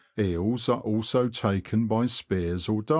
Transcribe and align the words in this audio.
Eels 0.17 0.67
are 0.67 0.79
also 0.79 1.27
taken 1.29 1.85
by 1.85 2.07
spears 2.07 2.67
or 2.67 2.81
darts. 2.81 2.89